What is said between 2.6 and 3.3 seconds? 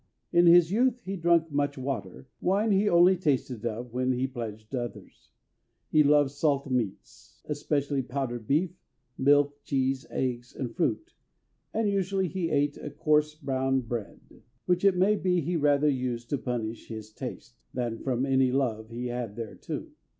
he only